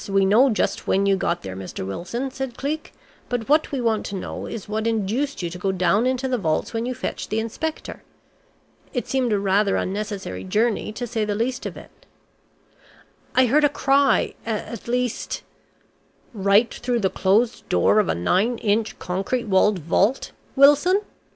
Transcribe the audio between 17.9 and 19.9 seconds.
of a nine inch concrete walled